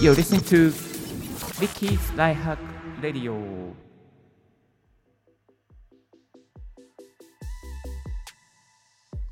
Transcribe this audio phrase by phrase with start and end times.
[0.00, 0.70] You're listening to
[1.58, 2.58] Ricky's Life Hack
[3.02, 3.34] Radio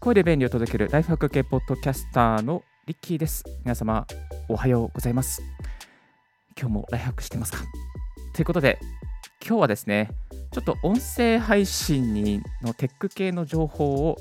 [0.00, 3.44] 声で便利を届けるライフハック系ポッドキャスターのリッキーです。
[3.60, 4.08] 皆様
[4.48, 5.40] おはようございます。
[6.58, 7.60] 今日もライフハックしてますか？
[8.34, 8.80] ということで
[9.46, 10.10] 今日はですね
[10.50, 14.16] ちょっと音声配信にのテック系の情報を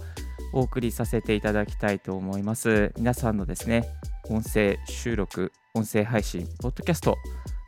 [0.54, 2.94] お送りさせていただきたいと思います。
[2.98, 3.84] 皆さんのですね
[4.30, 7.18] 音声収録音声配信ポッドキャスト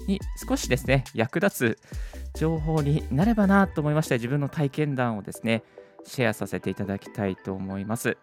[0.08, 5.64] に少しですね役立つ情報になればなと思いまして自分の体験談をですね
[6.06, 8.18] シェアさせていただきたいと思います。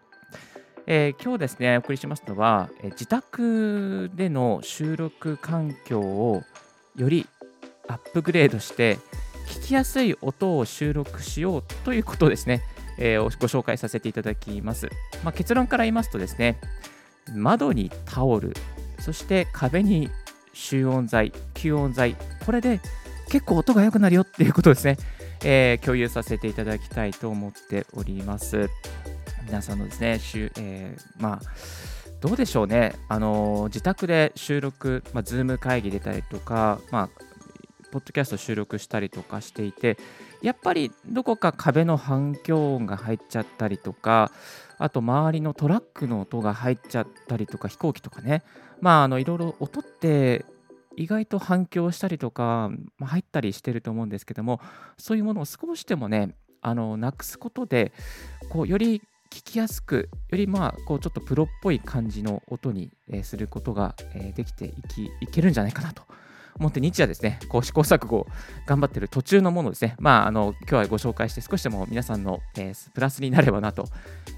[0.87, 6.43] えー、今日ですね、お送りしますのは、え自宅での収録環境を
[6.95, 7.27] より
[7.87, 8.99] アップグレードして、
[9.47, 12.61] 聞きやすい音を収録しようということですね、
[12.99, 14.89] えー、ご紹介させていただきます。
[15.23, 16.59] まあ、結論から言いますとですね、
[17.33, 18.53] 窓にタオル、
[19.05, 20.09] そして壁に
[20.51, 22.81] 集音材、吸音材、これで
[23.29, 24.97] 結構音が良くなるよっていうことですね、
[25.43, 28.67] えー、共有させていただきたいと思っております。
[29.45, 30.19] 皆さんのですね、
[30.57, 31.39] えー、まあ、
[32.19, 37.09] どうでしょうね、あの自宅で収録、まあ、ズーム会議出たりとか、まあ、
[37.91, 39.99] ポッドキャスト収録したりとかしていて、
[40.41, 44.31] やっぱりどこか壁の反響音が入っちゃったりとか、
[44.77, 48.43] あと周りのトラックの音が入っちゃったりとか、飛行機とかね、
[48.81, 50.45] まあ、あのいろいろ音って
[50.95, 54.59] 意外と反響したりとか、まあ、入ったりしてると思うんですけども、
[54.97, 57.93] そういうものを少しでもね、あのなくすことで、
[58.49, 62.91] こうより聞きやすく、よりまあこうちょっとプロっぽい感じの音に、
[63.23, 63.95] することが、
[64.35, 66.03] できていきいけるんじゃないかなと
[66.57, 68.27] 思って日夜ですね、こう試行錯誤を
[68.65, 73.85] 頑張ってる途中のものですね、まあ、あの今日はご紹介して少しでも皆さんの、えー、プラスになればなと、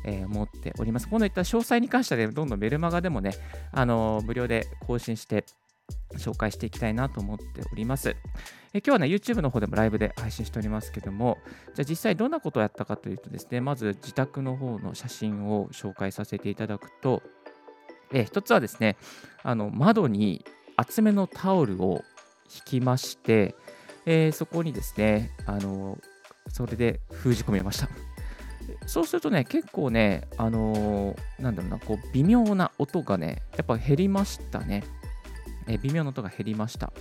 [0.04, 1.08] えー、思っております。
[1.08, 3.34] このいった詳細に関しては、ね、どんどんメルマガでもね、
[3.72, 5.45] あの無料で更新して
[6.17, 8.16] 紹介していきたいなと思っております。
[8.73, 11.38] え今日はね、YouTube の方でもライブで配信しておりますけども、
[11.76, 17.22] じゃあ実際どんなことをやったかというとですね、まず自宅の方の写真を紹介させていただくと、
[18.11, 18.98] え一つはですね、
[19.44, 20.45] あの窓に
[20.77, 22.04] 厚めのタオルを
[22.55, 23.55] 引きまして、
[24.05, 25.98] えー、そこにですね、あの
[26.48, 27.89] それで封じ込めました。
[28.86, 34.83] そうするとね、結構ね、あのー、なんだろうな、こう微妙な音がね、やっぱ減りましたね。
[35.67, 36.93] え微妙な音が減りました。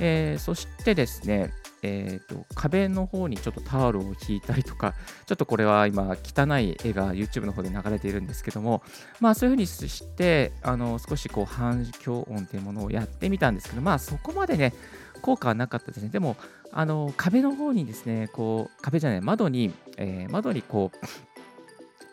[0.00, 1.52] えー、そしてですね、
[1.82, 4.94] えーと、壁の方にちょっとタオルを引いたりとか、
[5.26, 8.82] ちょっとこれは今、汚い絵が YouTube の方で流れているんですけども、
[9.20, 14.74] まあそういうふうにして、あの少しこう反響音というものをやってみたんですけど、まあそこまでね、
[15.22, 16.08] 効果はなかったですね。
[16.08, 16.36] でも、
[16.72, 21.06] あの壁の方にですね、こう壁じゃない、窓に、えー、窓にこう、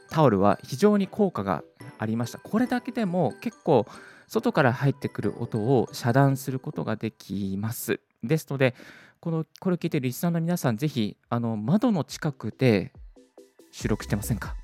[0.09, 1.63] タオルは非常に効果が
[1.99, 2.39] ありました。
[2.39, 3.85] これだけでも結構、
[4.27, 7.99] 外から入ってくる音を遮断することができます。
[8.23, 8.75] ですので、
[9.19, 12.91] このこれを聞いているリスナーの皆さん、ぜひあの窓の近くで
[13.71, 14.55] 収録してませんか？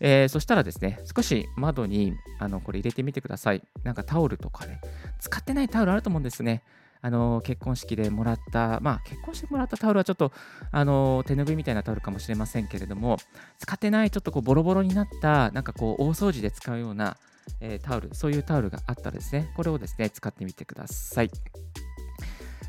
[0.00, 3.62] えー、そしたらですね、少し窓にあのこれ入れてみてください。
[3.82, 4.80] なんかタオルとかね、
[5.18, 6.62] 使ってないタオルあると思うんですね。
[7.00, 10.32] あの結婚式でもらった、まあ結婚してもらったタオルはちょっと
[10.70, 13.18] あの手拭いみたいなタオルかもしれませんけれども、
[13.58, 17.16] 使ってないちょっとこうボロボロになった、なんかこう大掃除で使うような、
[17.60, 21.30] えー、タオル、そういうタオルがあったらですね、これをですね、使ってみてください。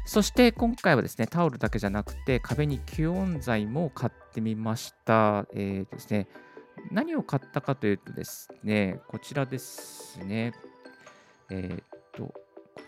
[0.06, 5.46] そして今回はですね、タオルだけじゃなくて、壁に吸音材も買ってみました。
[5.54, 6.28] えー、ですね、
[6.92, 10.54] 何を買ったかというとですね、こちらですね。
[11.52, 12.34] えっ、と、こ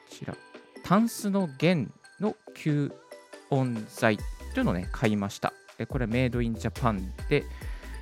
[0.09, 0.35] ちら、
[0.83, 2.91] タンスの弦の吸
[3.49, 4.17] 音材
[4.53, 5.53] というのをね、買いました。
[5.89, 7.43] これメイドインジャパンで、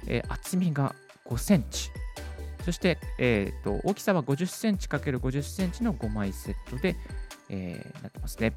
[0.08, 0.96] えー、厚みが
[1.26, 1.90] 5センチ、
[2.64, 6.96] そして、えーと、大きさは50センチ ×50 センチの5枚セットで、
[7.50, 8.53] えー、なってますね。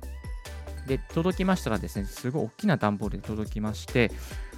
[0.86, 4.10] で、届きましたらですね、すごい大きな段ボールで届きまして、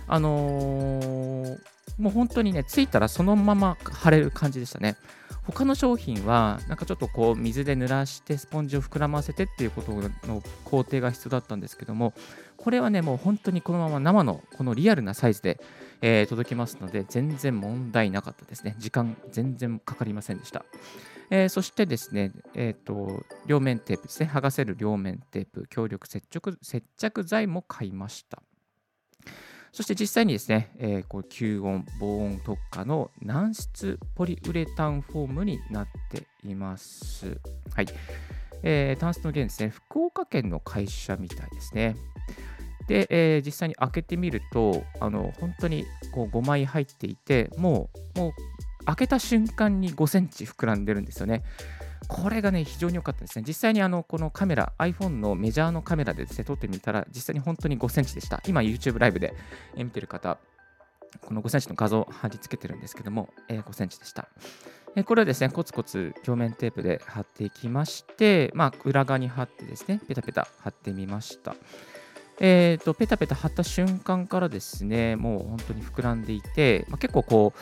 [0.06, 1.58] あのー、
[1.98, 4.96] もう本当にね、ついたらそのまま貼れる感じでしたね。
[5.46, 9.92] 他の商品は、なんかちょっとこう、水で濡らしてスポンジを膨らませてっていうこと
[10.26, 12.14] の工程が必要だったんですけども、
[12.56, 15.60] これはね、もう本当にこのまま生のこのリアルなサイズで、
[16.00, 18.74] えー、届きますので、全然問題なかったですね。
[18.78, 20.64] 時間全然かかりませんでした。
[21.30, 28.42] えー、そしてですね、えーと、両面テープですね、剥がせる両面テープ、強力接着接着剤も買いました。
[29.74, 37.40] そして実際にですね、えー、こう吸音、防音特化の軟質ポリウレタンフォームになっています。
[37.74, 37.86] はい。
[38.62, 41.96] えー、タンスの弦ですね、福岡県の会社みたいですね。
[42.86, 51.42] で、えー、実際に開けてみると、あの本当にこう5枚入っていて、もうもう開けた瞬間に5センチ膨らんでるんですよね。
[52.08, 53.44] これがね、非常に良かったですね。
[53.46, 58.42] 実際にあのこのカメラ、iPhone のメジャーのカメラでですね、撮ってみたら、実際に本当に5センチでした。
[58.46, 59.34] 今、YouTube ライブで
[59.76, 60.38] 見てる方、
[61.20, 64.28] この5センチの画像を貼り付けてるんですけども、えー、5センチでした
[64.96, 65.02] え。
[65.02, 71.54] これはですね、コツコツ鏡面テープで貼っていきまして、まあ、裏側に貼ってですね、ペタペタ貼ってみました。
[72.40, 77.58] えーと、ペタペタ貼った瞬間からですね、もう本当に膨らんでいて、まあ、結構こう、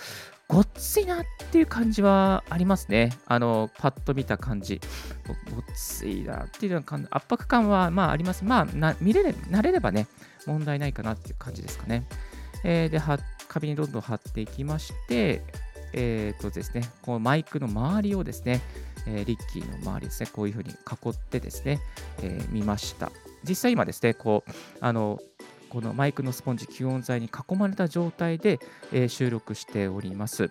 [0.52, 3.10] ごっついなっていう感じはありますね。
[3.24, 4.82] あの、パッと見た感じ。
[5.26, 8.44] ごっついなっていう感じ、圧迫感はまああります。
[8.44, 10.08] まあ、な見れれ慣れればね、
[10.46, 12.04] 問題ないかなっていう感じですかね。
[12.64, 13.00] えー、で、
[13.48, 15.42] 壁にどんどん貼っていきまして、
[15.94, 18.60] えーとですね、このマイクの周りをですね、
[19.06, 21.80] えー、リッキーの周りですね、こういうふうに囲ってですね、
[22.22, 23.10] えー、見ました。
[23.42, 24.50] 実際今ですね、こう、
[24.80, 25.18] あの、
[25.72, 28.60] このマイクのスポンジ、吸音材に囲まれた状態で、
[28.92, 30.50] えー、収録しております。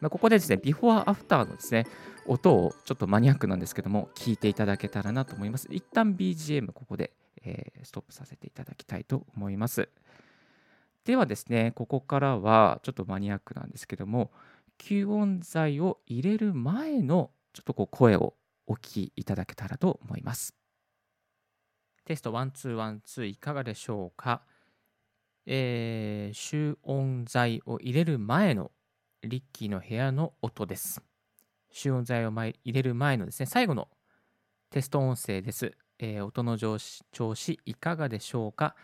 [0.00, 1.84] まあ、ここでですね、ビフォーアフターのですね、
[2.26, 5.66] 音をちょっとマニアックなんですけども、聞いていただけたらなと思います。
[5.72, 7.10] 一旦 BGM ここで、
[7.42, 9.88] えー、ストップさせていただきたいと思います。
[11.04, 14.30] ではですね、ここからはちょっとマニアックなんですけども、
[14.78, 18.34] 吸音材を入れる前のちょっとこう声を
[18.68, 20.54] お聞きいただけたらと思います。
[22.06, 24.42] テスト1、2、1、2いかがでしょうか、
[25.44, 28.70] えー、集音材を入れる前の
[29.24, 31.02] リッキーの部屋の音です。
[31.72, 33.88] 集音材を入れる前のですね、最後の
[34.70, 35.72] テスト音声です。
[35.98, 38.76] えー、音の調子いかがでしょうか、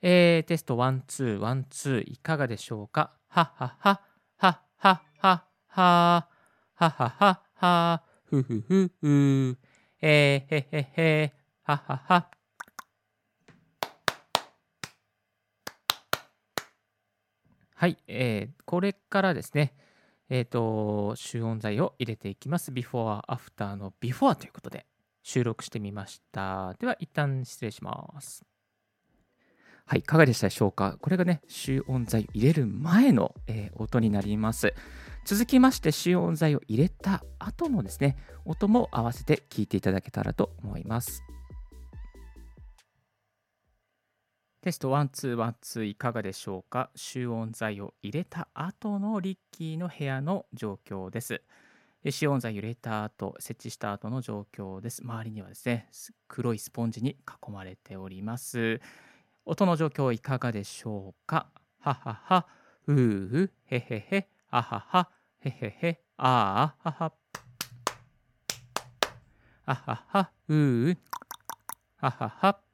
[0.00, 3.10] えー、テスト1、2、1、2いかがでしょうか？
[3.26, 4.00] ははは、
[4.36, 6.28] ははは、は、
[6.76, 9.58] はははは、ふふふふ、
[10.00, 12.41] えー、へへへ、ははは。
[17.82, 19.74] はい、えー、これからですね、
[20.30, 22.70] えっ、ー、と、集音材を入れていきます。
[22.70, 24.86] before, after の before ということで
[25.24, 26.74] 収録してみました。
[26.78, 28.44] では、一旦失礼します。
[29.84, 30.96] はい、いかがでしたでしょうか？
[31.00, 34.74] これがね、集音材入れる前の、えー、音になります。
[35.24, 41.24] 続きまして、集音材を入れた後のですね、音も合わせて聞いていただけたらと思います。
[44.62, 46.88] テスト1、2、1、2いかがでしょうか？
[46.94, 51.42] 集音材を入れた後のリッキーの部屋の状況です。
[52.08, 55.02] 集音材を入れた後、設置した後の状況です。
[55.02, 55.88] 周りにはですね、
[56.28, 58.80] 黒いスポンジに囲まれております。
[59.44, 61.48] 音の状況いかがでしょうか？
[61.80, 62.46] ははは、
[62.86, 65.10] うう、へへへ、あはは、
[65.40, 67.12] へへへ、ああはは。
[69.66, 70.96] あはは、うう、
[71.96, 72.71] ははは。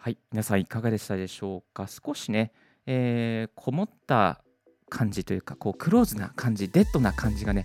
[0.00, 1.88] はい、皆さんいかがでしたでしょうか？
[1.88, 2.52] 少しね、
[2.86, 4.40] えー、こもった
[4.88, 7.64] 感じというか、こうクローズな感じ、デッドな感じがね、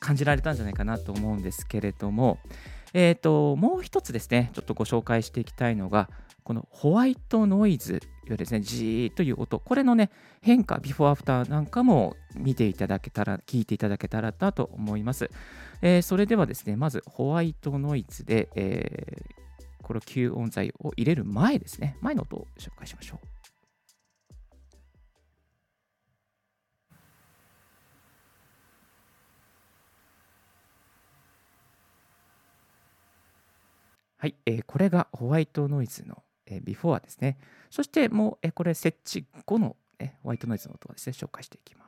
[0.00, 2.38] 感じられたんじゃないかなと思うんですけれども、
[2.94, 6.08] えーと、もう一つですね、ちょっとご紹介していきたいのが、
[6.44, 15.30] このホワイトノイズ、いわゆるですね、ジーという音、これのね、変化、ビフォーアフターなんかも見ていただけたら、聞いていただけたらと思います。
[15.82, 19.45] えー、それではですね、まずホワイトノイズで、えー、
[19.86, 23.26] この吸音材を入れる前ですね、前の音を紹介しましょう。
[34.18, 37.38] はい、えー、これがホワイトノイズのえー、ビフォーですね。
[37.70, 41.85] そしてもう、えー、これ設置後の、ね、ホワイトノイズの音をですね、紹介していきます。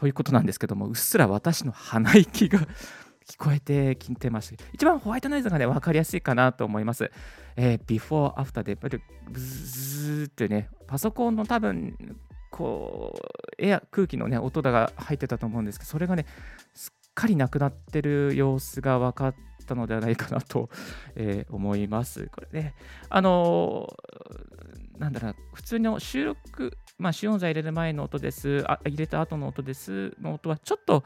[0.00, 2.60] ということなんですけども、うっすら私の鼻息が
[3.28, 4.64] 聞こえてきてました。
[4.72, 7.12] 一番ホワイトノイズがね、分かりやすいかなと思います。
[7.54, 12.16] えー、ビフォー、アフターで、やっぱりブズーってね、パソコンの多分、
[12.50, 16.24] こう、エア、空気のね、音が入ってたと思うんですけど、それがね、
[16.72, 19.34] すっかりなくなってる様子が分かっ
[19.66, 20.70] たのではないかなと、
[21.14, 22.30] えー、思います。
[22.32, 22.74] これね、
[23.10, 30.14] あのー、なんだろう普通の収録、まあ、使用剤入れる前の音です、あ入れた後の音です。
[30.20, 31.04] の音は、ちょっと、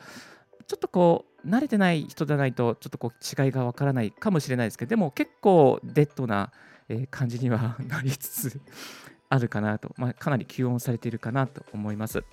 [0.66, 6.52] ちょっとこう、慣れてない人じゃないと、ちょっとこう違いがわからないかもしれないですけど、でも結構デッドな、
[6.88, 8.60] え感じには なりつつ
[9.30, 12.24] あるかなと、まあ、かなり吸音されているかなと思います。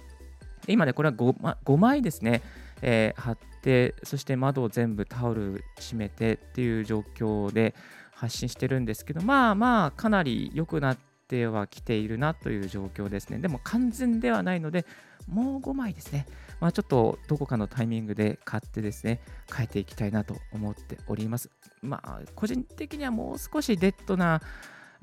[0.68, 2.42] 今ね、これは 5, 5枚ですね、
[2.82, 7.76] えー、貼って、そして窓を全部タオル閉めてっていう状況で
[8.12, 11.11] 発信してるんですけど、まあまあ、かなり良くなって
[11.48, 13.40] はきているなという状況ですね。
[13.40, 14.86] でも完全ではないので、
[15.28, 16.26] もう5枚ですね。
[16.60, 19.22] まあ、ちょっとどこかのタイミングで買ってですね、
[19.54, 21.50] 変えていきたいなと思っております。
[21.82, 24.42] まあ、個人的にはもう少しデッドな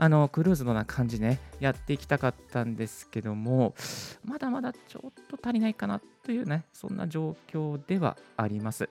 [0.00, 3.74] あのクルーズのな感じね、やっていきたかったんですけども、
[4.24, 8.88] まだまだちょっと足りないかなというね、そんな状況ではあります。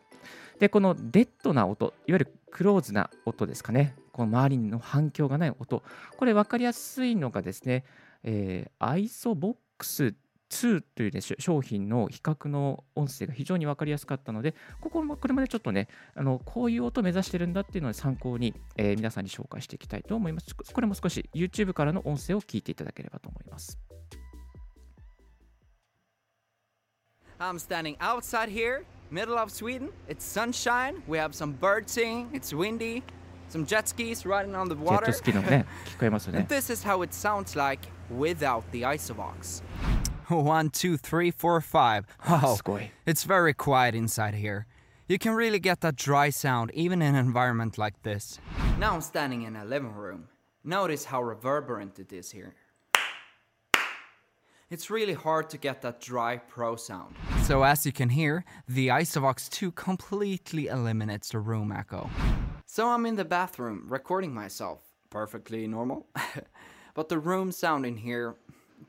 [0.59, 5.83] で、このデッドな音、いわゆるクローズな音ですかね、この周りの反響がない音、
[6.17, 7.85] これ分かりやすいのがですね、
[8.23, 10.15] えー、アイソボックス
[10.49, 20.55] 2という、ね、商品の比較の音声が非常に分かりやすかったので、ここもこれまでちょっとね、あのこういう音を目指してるんだっていうのを参考に、えー、皆さんに紹介していきたいと思います。
[20.55, 23.77] これも少し YouTube からの音声を聞いていただければと思います。
[27.39, 29.91] I'm standing outside here, middle of Sweden.
[30.09, 31.03] It's sunshine.
[31.07, 32.29] We have some birds singing.
[32.33, 33.03] It's windy.
[33.49, 35.05] some jet skis riding on the water.
[36.47, 39.61] this is how it sounds like without the isovox.
[40.27, 42.05] One, two, three, four, five.
[42.27, 42.59] Oh,
[43.05, 44.67] it's very quiet inside here.
[45.07, 48.39] You can really get that dry sound even in an environment like this.
[48.77, 50.27] Now I'm standing in a living room.
[50.65, 52.55] Notice how reverberant it is here.
[54.69, 57.15] It's really hard to get that dry pro sound.
[57.43, 62.09] So as you can hear, the Isovox 2 completely eliminates the room echo.
[62.69, 64.79] So I'm in the bathroom recording myself.
[65.09, 66.05] Perfectly normal.
[66.93, 68.35] but the room sound in here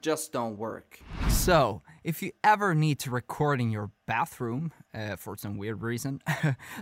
[0.02, 0.98] just don't work.
[1.28, 6.20] So, if you ever need to record in your bathroom uh, for some weird reason,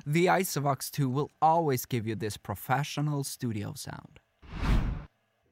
[0.06, 4.18] the Isovox 2 will always give you this professional studio sound.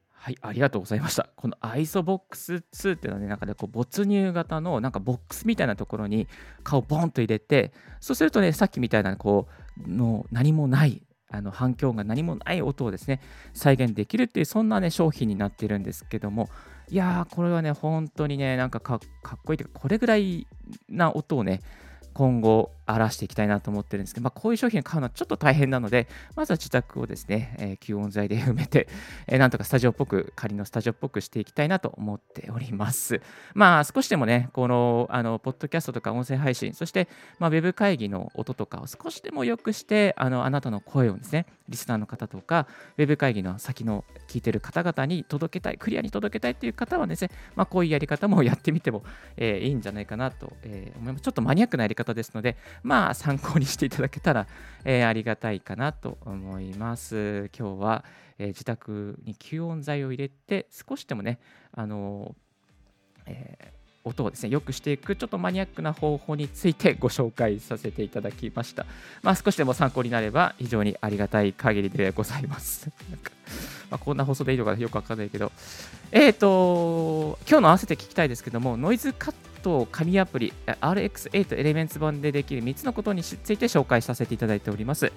[0.09, 1.29] はい、ありがとうございました。
[1.35, 6.27] このアイソボックス2っていうのはね、なんかね、こう没入型のなんかボックスみたいなところに
[6.63, 9.47] 顔ボンと入れて、そうするとね、さっきみたいなこ
[9.85, 11.03] うの何もない
[11.35, 13.21] あの反響が何もない音をですね
[13.53, 16.49] 再現できるっていうそんなね商品になってるんですけども
[16.89, 18.99] いやーこれはね本当にねなんかかっ
[19.43, 20.47] こいいというかこれぐらい
[20.89, 21.61] な音をね
[22.13, 28.87] 今後荒らしていきたいなと思ってるんですけど、まあ、こういう商品を買うのはちょっと大変なので、まずは自宅をですね、えー、吸音材で埋めて、
[29.27, 33.21] えー、なんとかスタジオっぽく、仮のスタジオっぽくしていきたいなと思っております。
[33.53, 37.07] まあ、少しでもね、この、あの、ポッドキャストとか音声配信、そして、
[37.39, 49.03] まあ、ウェブ会議の音とかを少しでも良くして、あの、あなたの声をですね、リスナーの方とか、ウェブ会議の先の聞いてる方々に届けたい、クリアに届けたいという方はですね、まあ、こういうやり方もやってみても、
[49.37, 51.21] えー、いいんじゃないかなと、えー、思います。
[51.21, 54.47] ちょっとマニアックなやり方ですので、まあ、参考にしていただけたら、
[54.83, 57.49] えー、ありがたいかなと思います。
[57.57, 58.05] 今日は、
[58.37, 61.39] えー、自宅に吸音材を入れて、少しでもね、
[61.73, 62.35] あの
[63.25, 68.85] えー音をですね、良くしていくちょっとマニアックな方法についてご紹介させていただきました。
[69.23, 72.91] まあ、少しでも参考になれば非常にありがたい限りでございます。
[73.89, 75.51] まあ、こんな放送でいいのかよくわかんないけど、
[76.11, 79.33] えっ、ー、と、今日の合わせて聞きたいですけども、ノイズカッ
[79.65, 85.11] ト紙アプリ RX8 エレメンツ版でできる3つのことについて紹介させていただいております。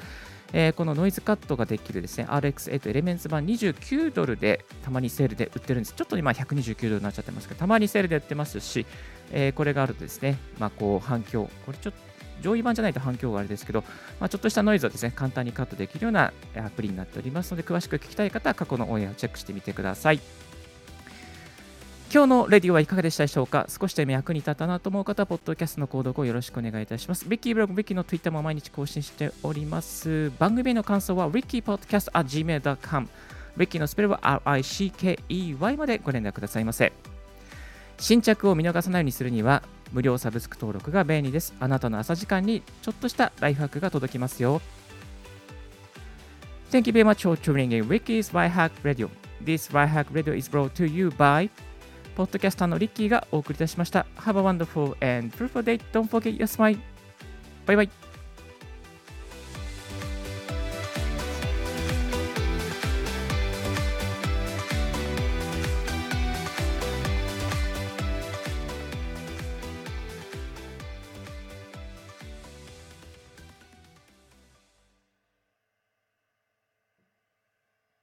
[0.54, 5.92] えー、このノイズカットができるですね RX8 エレメンツ版29ドルでたまにセールで売ってるんです。
[5.92, 8.86] ちょっと今129ドルになっちゃってますけど、たまにセールで売ってますし、
[9.32, 11.98] えー、これがあるとですね、まあ、こう反響、これちょっと
[12.40, 13.84] 上位版じゃないと反響があれですけど、
[14.18, 20.20] まあ、ちょっとしたノイズをですね、簡単にカットできるようなアプリになっておりますので、詳しく聞きたい方は過去のオンエアをチェックしてみてください。
[22.10, 23.66] 今日のレディオはいかがでしたでしょうか？
[23.68, 27.28] 少しでも役に立ったなと思う方は、ポッドキャストの購読をよろしくお願いいたします。
[27.28, 30.32] リッキーブログ、リッキーの Twitter も毎日更新しております。
[30.38, 33.08] 番組の感想は、rickypodcast.gmail.com。
[33.58, 36.94] リッキーのスペルは RICKEY までご連絡くださいませ。
[37.98, 39.62] 新着を見逃さないようにするには、
[39.92, 41.52] 無料サブスク登録が便利です。
[41.60, 44.62] あなたの朝時間にちょっとしたライフハックが届きますよ。
[46.70, 49.10] Thank you very much for tuning in Ricky's Right Hack Radio.
[49.44, 51.50] This Right Hack Radio is brought to you by
[52.18, 54.04] ポッドキャスターのリッキーがお送りいたしました。
[54.16, 55.80] Have a wonderful and fruitful day.
[55.92, 56.76] Don't forget your smile.
[57.64, 58.07] バイバイ。